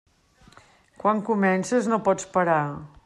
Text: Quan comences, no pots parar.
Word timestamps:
Quan 1.03 1.21
comences, 1.27 1.91
no 1.93 2.01
pots 2.09 2.27
parar. 2.39 2.61